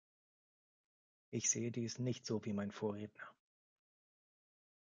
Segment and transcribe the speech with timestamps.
[1.29, 3.27] Ich sehe dies nicht so, wie mein Vorredner.